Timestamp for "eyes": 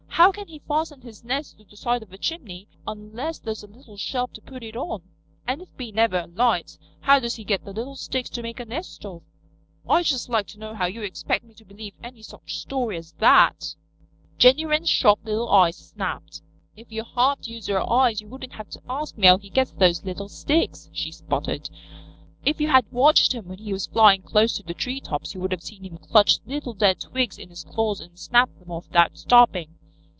15.49-15.77, 17.91-18.21